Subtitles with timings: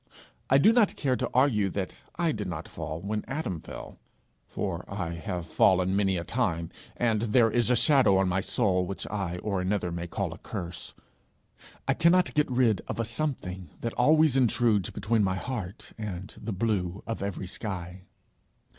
[0.49, 3.99] I do not care to argue that I did not fall when Adam fell;
[4.47, 8.87] for I have fallen many a time, and there is a shadow on my soul
[8.87, 10.95] which I or another may call a curse;
[11.87, 16.51] I cannot get rid of a something that always intrudes between my heart and the
[16.51, 18.05] blue of every sky.